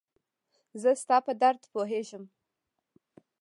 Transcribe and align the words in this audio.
زه 0.81 0.89
ستا 1.01 1.17
په 1.25 1.33
درد 1.41 1.61
پوهيږم 1.73 2.23